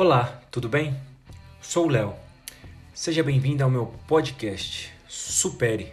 Olá, 0.00 0.40
tudo 0.52 0.68
bem? 0.68 0.96
Sou 1.60 1.86
o 1.86 1.90
Léo. 1.90 2.14
Seja 2.94 3.20
bem-vindo 3.20 3.64
ao 3.64 3.68
meu 3.68 3.92
podcast 4.06 4.94
Supere. 5.08 5.92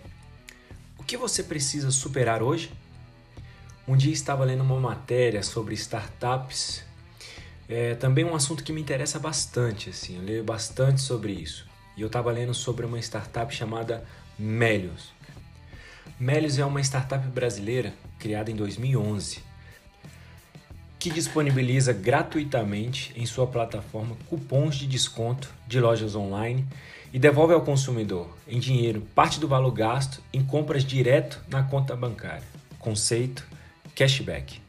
O 1.00 1.04
que 1.04 1.18
você 1.18 1.42
precisa 1.42 1.90
superar 1.90 2.44
hoje? 2.44 2.72
Um 3.88 3.98
dia 3.98 4.14
estava 4.14 4.46
lendo 4.46 4.62
uma 4.62 4.80
matéria 4.80 5.42
sobre 5.42 5.74
startups, 5.74 6.84
é 7.68 7.96
também 7.96 8.24
um 8.24 8.36
assunto 8.36 8.64
que 8.64 8.72
me 8.72 8.80
interessa 8.80 9.18
bastante, 9.18 9.90
assim, 9.90 10.18
eu 10.18 10.22
leio 10.22 10.44
bastante 10.44 11.02
sobre 11.02 11.32
isso. 11.34 11.68
E 11.98 12.02
eu 12.02 12.08
estava 12.08 12.32
lendo 12.32 12.54
sobre 12.54 12.86
uma 12.86 13.00
startup 13.00 13.52
chamada 13.52 14.06
Melios. 14.38 15.12
Melios 16.20 16.60
é 16.60 16.64
uma 16.64 16.82
startup 16.82 17.28
brasileira 17.30 17.92
criada 18.20 18.52
em 18.52 18.56
2011 18.56 19.55
que 21.06 21.12
disponibiliza 21.12 21.94
gratuitamente 21.94 23.14
em 23.16 23.28
sua 23.28 23.46
plataforma 23.46 24.18
cupons 24.28 24.76
de 24.76 24.88
desconto 24.88 25.54
de 25.68 25.80
lojas 25.80 26.16
online 26.16 26.66
e 27.14 27.20
devolve 27.20 27.54
ao 27.54 27.62
consumidor 27.62 28.36
em 28.48 28.60
dinheiro 28.60 29.02
parte 29.14 29.40
do 29.40 29.48
valor 29.48 29.70
gasto 29.70 30.20
em 30.34 30.44
compras 30.44 30.84
direto 30.84 31.40
na 31.48 31.62
conta 31.62 31.96
bancária. 31.96 32.42
Conceito 32.80 33.46
cashback. 33.94 34.60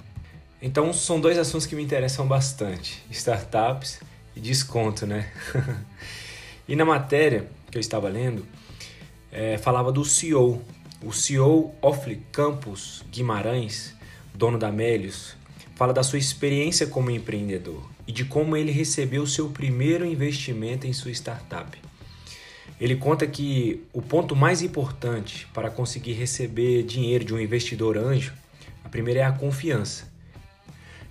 Então 0.61 0.93
são 0.93 1.19
dois 1.19 1.39
assuntos 1.39 1.67
que 1.67 1.75
me 1.75 1.83
interessam 1.83 2.29
bastante: 2.29 3.03
startups 3.11 4.01
e 4.37 4.41
desconto, 4.41 5.07
né? 5.07 5.33
e 6.69 6.77
na 6.77 6.85
matéria 6.85 7.49
que 7.71 7.79
eu 7.79 7.81
estava 7.81 8.11
lendo, 8.11 8.47
é, 9.33 9.57
falava 9.57 9.91
do 9.91 10.05
CEO, 10.05 10.63
o 11.03 11.15
CEO 11.15 11.75
Ofli 11.81 12.17
Campos 12.31 13.03
Guimarães, 13.11 13.95
dono 14.35 14.59
da 14.59 14.71
Melios, 14.71 15.35
fala 15.77 15.93
da 15.93 16.03
sua 16.03 16.19
experiência 16.19 16.87
como 16.87 17.11
empreendedor 17.11 17.87
e 18.09 18.11
de 18.11 18.25
como 18.25 18.57
ele 18.57 18.73
recebeu 18.73 19.27
seu 19.27 19.51
primeiro 19.51 20.07
investimento 20.07 20.87
em 20.87 20.93
sua 20.93 21.11
startup. 21.13 21.79
Ele 22.81 22.97
conta 22.97 23.27
que 23.27 23.85
o 23.93 24.01
ponto 24.01 24.35
mais 24.35 24.63
importante 24.63 25.47
para 25.53 25.71
conseguir 25.71 26.15
receber 26.15 26.83
dinheiro 26.83 27.25
de 27.25 27.35
um 27.35 27.39
investidor 27.39 27.99
anjo, 27.99 28.33
a 28.83 28.89
primeira 28.89 29.21
é 29.21 29.25
a 29.25 29.33
confiança. 29.33 30.11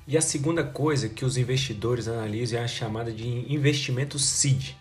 E 0.07 0.17
a 0.17 0.21
segunda 0.21 0.63
coisa 0.63 1.09
que 1.09 1.23
os 1.23 1.37
investidores 1.37 2.07
analisam 2.07 2.59
é 2.59 2.63
a 2.63 2.67
chamada 2.67 3.11
de 3.11 3.51
investimento 3.51 4.17
seed. 4.17 4.71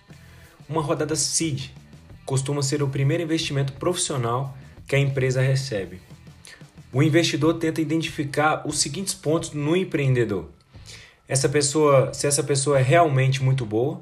Uma 0.66 0.80
rodada 0.80 1.14
seed 1.14 1.70
costuma 2.24 2.62
ser 2.62 2.82
o 2.82 2.88
primeiro 2.88 3.22
investimento 3.22 3.74
profissional 3.74 4.56
que 4.86 4.96
a 4.96 4.98
empresa 4.98 5.42
recebe. 5.42 6.00
O 6.94 7.02
investidor 7.02 7.54
tenta 7.54 7.80
identificar 7.80 8.62
os 8.64 8.78
seguintes 8.78 9.12
pontos 9.12 9.50
no 9.50 9.76
empreendedor. 9.76 10.48
Essa 11.26 11.48
pessoa, 11.48 12.14
se 12.14 12.24
essa 12.24 12.44
pessoa 12.44 12.78
é 12.78 12.82
realmente 12.82 13.42
muito 13.42 13.66
boa, 13.66 14.00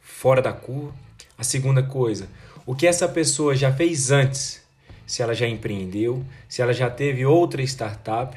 fora 0.00 0.40
da 0.40 0.50
curva. 0.50 0.94
A 1.36 1.44
segunda 1.44 1.82
coisa, 1.82 2.28
o 2.64 2.74
que 2.74 2.86
essa 2.86 3.06
pessoa 3.06 3.54
já 3.54 3.70
fez 3.70 4.10
antes, 4.10 4.62
se 5.06 5.20
ela 5.22 5.34
já 5.34 5.46
empreendeu, 5.46 6.24
se 6.48 6.62
ela 6.62 6.72
já 6.72 6.88
teve 6.88 7.26
outra 7.26 7.60
startup, 7.60 8.34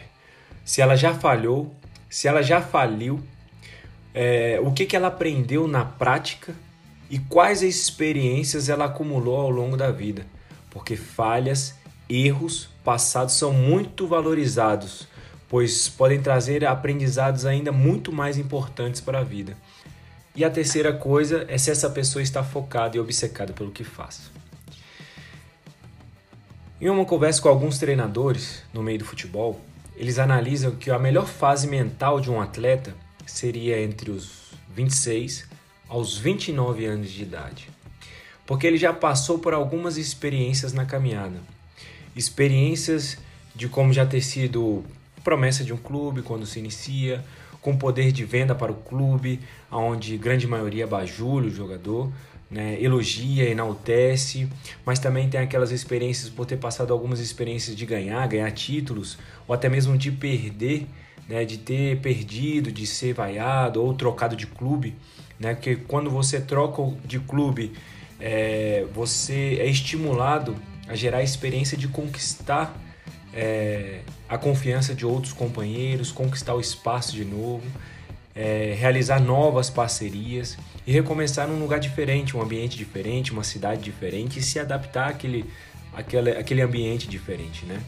se 0.65 0.81
ela 0.81 0.97
já 0.97 1.13
falhou, 1.13 1.73
se 2.09 2.27
ela 2.27 2.41
já 2.41 2.61
faliu, 2.61 3.23
é, 4.13 4.59
o 4.61 4.73
que, 4.73 4.85
que 4.85 4.97
ela 4.97 5.07
aprendeu 5.07 5.65
na 5.65 5.85
prática 5.85 6.53
e 7.09 7.19
quais 7.19 7.61
experiências 7.61 8.67
ela 8.67 8.83
acumulou 8.83 9.37
ao 9.37 9.49
longo 9.49 9.77
da 9.77 9.91
vida. 9.91 10.25
Porque 10.69 10.97
falhas, 10.97 11.75
erros 12.09 12.69
passados 12.83 13.35
são 13.35 13.53
muito 13.53 14.07
valorizados, 14.07 15.07
pois 15.47 15.87
podem 15.87 16.21
trazer 16.21 16.65
aprendizados 16.65 17.45
ainda 17.45 17.71
muito 17.71 18.11
mais 18.11 18.37
importantes 18.37 18.99
para 18.99 19.19
a 19.19 19.23
vida. 19.23 19.55
E 20.35 20.43
a 20.43 20.49
terceira 20.49 20.91
coisa 20.91 21.45
é 21.47 21.57
se 21.57 21.69
essa 21.69 21.89
pessoa 21.89 22.21
está 22.21 22.43
focada 22.43 22.97
e 22.97 22.99
obcecada 22.99 23.53
pelo 23.53 23.71
que 23.71 23.83
faz. 23.83 24.31
Em 26.81 26.89
uma 26.89 27.05
conversa 27.05 27.41
com 27.41 27.49
alguns 27.49 27.77
treinadores 27.77 28.63
no 28.73 28.83
meio 28.83 28.99
do 28.99 29.05
futebol, 29.05 29.61
eles 29.95 30.17
analisam 30.17 30.75
que 30.75 30.89
a 30.89 30.97
melhor 30.97 31.27
fase 31.27 31.67
mental 31.67 32.19
de 32.19 32.31
um 32.31 32.42
atleta 32.42 32.95
seria 33.25 33.81
entre 33.81 34.11
os 34.11 34.53
26 34.75 35.47
aos 35.87 36.17
29 36.17 36.86
anos 36.86 37.11
de 37.11 37.21
idade, 37.21 37.69
porque 38.45 38.65
ele 38.65 38.77
já 38.77 38.92
passou 38.92 39.37
por 39.37 39.53
algumas 39.53 39.97
experiências 39.97 40.73
na 40.73 40.83
caminhada 40.83 41.39
experiências 42.15 43.17
de 43.55 43.67
como 43.67 43.93
já 43.93 44.05
ter 44.05 44.21
sido 44.21 44.83
promessa 45.23 45.63
de 45.63 45.73
um 45.73 45.77
clube 45.77 46.21
quando 46.21 46.45
se 46.45 46.59
inicia, 46.59 47.23
com 47.61 47.77
poder 47.77 48.11
de 48.11 48.25
venda 48.25 48.53
para 48.53 48.71
o 48.71 48.75
clube, 48.75 49.39
onde 49.71 50.17
grande 50.17 50.45
maioria 50.45 50.85
bajula 50.85 51.47
o 51.47 51.49
jogador, 51.49 52.11
né, 52.51 52.77
elogia, 52.79 53.49
enaltece, 53.49 54.47
mas 54.85 54.99
também 54.99 55.29
tem 55.29 55.39
aquelas 55.39 55.71
experiências 55.71 56.29
por 56.29 56.45
ter 56.45 56.57
passado 56.57 56.91
algumas 56.91 57.19
experiências 57.19 57.75
de 57.75 57.85
ganhar, 57.85 58.27
ganhar 58.27 58.51
títulos, 58.51 59.17
ou 59.47 59.55
até 59.55 59.69
mesmo 59.69 59.97
de 59.97 60.11
perder, 60.11 60.87
né, 61.27 61.45
de 61.45 61.57
ter 61.57 61.99
perdido, 61.99 62.71
de 62.71 62.85
ser 62.85 63.13
vaiado 63.13 63.81
ou 63.81 63.93
trocado 63.93 64.35
de 64.35 64.45
clube, 64.45 64.93
né, 65.39 65.55
porque 65.55 65.77
quando 65.77 66.11
você 66.11 66.41
troca 66.41 66.83
de 67.05 67.19
clube, 67.19 67.71
é, 68.19 68.85
você 68.93 69.57
é 69.59 69.67
estimulado 69.67 70.55
a 70.88 70.95
gerar 70.95 71.20
a 71.20 71.23
experiência 71.23 71.77
de 71.77 71.88
conquistar 71.88 72.76
é, 73.33 74.02
a 74.30 74.38
confiança 74.38 74.94
de 74.94 75.05
outros 75.05 75.33
companheiros, 75.33 76.11
conquistar 76.11 76.54
o 76.54 76.60
espaço 76.60 77.14
de 77.14 77.26
novo, 77.26 77.64
é, 78.36 78.76
realizar 78.77 79.20
novas 79.20 79.70
parcerias 79.70 80.58
e 80.86 80.92
recomeçar 80.92 81.48
num 81.48 81.60
lugar 81.60 81.80
diferente, 81.80 82.36
um 82.38 82.42
ambiente 82.42 82.77
diferente, 82.77 83.32
uma 83.32 83.43
cidade 83.43 83.82
diferente 83.82 84.39
e 84.39 84.42
se 84.42 84.60
adaptar 84.60 85.10
àquele, 85.10 85.45
àquele, 85.93 86.32
àquele 86.32 86.61
ambiente 86.61 87.08
diferente, 87.08 87.66
né? 87.66 87.82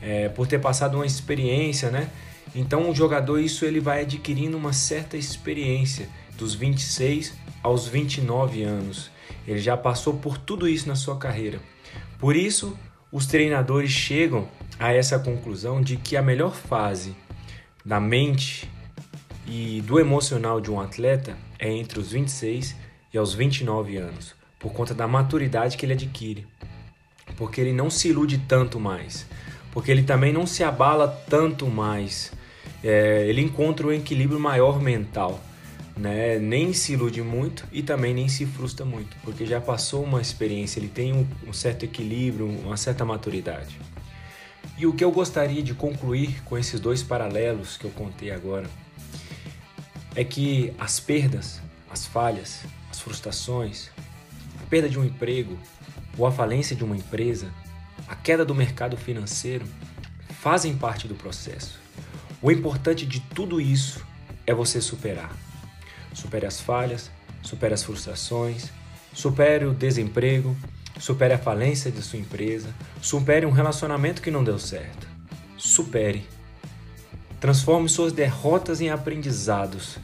É, 0.00 0.28
por 0.28 0.46
ter 0.46 0.60
passado 0.60 0.94
uma 0.94 1.06
experiência, 1.06 1.90
né? 1.90 2.08
Então 2.54 2.90
o 2.90 2.94
jogador 2.94 3.38
isso 3.40 3.64
ele 3.64 3.80
vai 3.80 4.02
adquirindo 4.02 4.56
uma 4.56 4.72
certa 4.72 5.16
experiência 5.16 6.08
dos 6.36 6.54
26 6.54 7.34
aos 7.62 7.88
29 7.88 8.62
anos. 8.62 9.10
Ele 9.46 9.58
já 9.58 9.76
passou 9.76 10.14
por 10.14 10.38
tudo 10.38 10.68
isso 10.68 10.88
na 10.88 10.94
sua 10.94 11.16
carreira. 11.16 11.60
Por 12.18 12.34
isso, 12.34 12.76
os 13.12 13.26
treinadores 13.26 13.90
chegam 13.90 14.48
a 14.78 14.92
essa 14.92 15.18
conclusão 15.18 15.80
de 15.80 15.96
que 15.96 16.16
a 16.16 16.22
melhor 16.22 16.54
fase 16.54 17.14
da 17.84 18.00
mente 18.00 18.68
e 19.46 19.80
do 19.82 20.00
emocional 20.00 20.60
de 20.60 20.70
um 20.70 20.80
atleta 20.80 21.36
é 21.58 21.70
entre 21.70 21.98
os 21.98 22.10
26 22.10 22.76
e 23.14 23.18
aos 23.18 23.34
29 23.34 23.96
anos, 23.96 24.34
por 24.58 24.72
conta 24.72 24.92
da 24.92 25.06
maturidade 25.06 25.76
que 25.76 25.86
ele 25.86 25.92
adquire. 25.92 26.46
Porque 27.36 27.60
ele 27.60 27.72
não 27.72 27.88
se 27.88 28.08
ilude 28.08 28.38
tanto 28.48 28.80
mais, 28.80 29.24
porque 29.70 29.90
ele 29.90 30.02
também 30.02 30.32
não 30.32 30.46
se 30.46 30.64
abala 30.64 31.08
tanto 31.30 31.66
mais. 31.66 32.32
É, 32.82 33.26
ele 33.28 33.42
encontra 33.42 33.86
um 33.86 33.92
equilíbrio 33.92 34.40
maior 34.40 34.80
mental 34.80 35.40
né? 35.98 36.38
Nem 36.38 36.72
se 36.72 36.92
ilude 36.92 37.20
muito 37.22 37.66
e 37.72 37.82
também 37.82 38.14
nem 38.14 38.28
se 38.28 38.46
frustra 38.46 38.86
muito, 38.86 39.16
porque 39.22 39.44
já 39.44 39.60
passou 39.60 40.04
uma 40.04 40.20
experiência, 40.20 40.78
ele 40.78 40.88
tem 40.88 41.12
um, 41.12 41.26
um 41.46 41.52
certo 41.52 41.84
equilíbrio, 41.84 42.46
uma 42.46 42.76
certa 42.76 43.04
maturidade. 43.04 43.78
E 44.76 44.86
o 44.86 44.92
que 44.92 45.04
eu 45.04 45.10
gostaria 45.10 45.62
de 45.62 45.74
concluir 45.74 46.40
com 46.44 46.56
esses 46.56 46.78
dois 46.78 47.02
paralelos 47.02 47.76
que 47.76 47.84
eu 47.84 47.90
contei 47.90 48.30
agora 48.30 48.70
é 50.14 50.22
que 50.22 50.72
as 50.78 51.00
perdas, 51.00 51.60
as 51.90 52.06
falhas, 52.06 52.62
as 52.88 53.00
frustrações, 53.00 53.90
a 54.62 54.66
perda 54.66 54.88
de 54.88 54.98
um 54.98 55.04
emprego 55.04 55.58
ou 56.16 56.26
a 56.26 56.32
falência 56.32 56.76
de 56.76 56.84
uma 56.84 56.96
empresa, 56.96 57.52
a 58.06 58.14
queda 58.14 58.44
do 58.44 58.54
mercado 58.54 58.96
financeiro 58.96 59.66
fazem 60.40 60.76
parte 60.76 61.08
do 61.08 61.14
processo. 61.16 61.80
O 62.40 62.52
importante 62.52 63.04
de 63.04 63.18
tudo 63.20 63.60
isso 63.60 64.06
é 64.46 64.54
você 64.54 64.80
superar 64.80 65.47
supere 66.18 66.46
as 66.46 66.60
falhas, 66.60 67.10
supere 67.42 67.74
as 67.74 67.82
frustrações, 67.82 68.70
supere 69.12 69.64
o 69.64 69.72
desemprego, 69.72 70.56
supere 70.98 71.34
a 71.34 71.38
falência 71.38 71.90
de 71.90 72.02
sua 72.02 72.18
empresa, 72.18 72.68
supere 73.00 73.46
um 73.46 73.52
relacionamento 73.52 74.20
que 74.20 74.30
não 74.30 74.42
deu 74.42 74.58
certo. 74.58 75.06
Supere. 75.56 76.26
Transforme 77.40 77.88
suas 77.88 78.12
derrotas 78.12 78.80
em 78.80 78.90
aprendizados. 78.90 79.98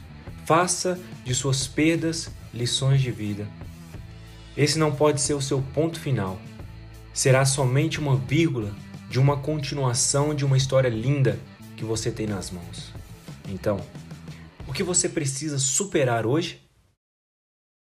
Faça 0.45 0.97
de 1.25 1.35
suas 1.35 1.67
perdas 1.67 2.31
lições 2.53 3.01
de 3.01 3.11
vida. 3.11 3.47
Esse 4.55 4.79
não 4.79 4.95
pode 4.95 5.19
ser 5.19 5.33
o 5.33 5.41
seu 5.41 5.61
ponto 5.73 5.99
final. 5.99 6.39
Será 7.13 7.45
somente 7.45 7.99
uma 7.99 8.15
vírgula 8.15 8.71
de 9.09 9.19
uma 9.19 9.37
continuação 9.37 10.33
de 10.33 10.45
uma 10.45 10.55
história 10.55 10.89
linda 10.89 11.37
que 11.75 11.83
você 11.83 12.09
tem 12.09 12.25
nas 12.25 12.51
mãos. 12.51 12.93
Então, 13.49 13.81
que 14.75 14.83
você 14.83 15.07
precisa 15.07 15.57
superar 15.57 16.27
hoje 16.27 16.64